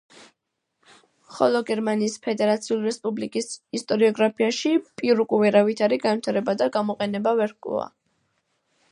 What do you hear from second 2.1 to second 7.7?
ფედერაციულ რესპუბლიკის ისტორიოგრაფიაში პირუკუ ვერავითარი განვითარება და გამოყენება ვერ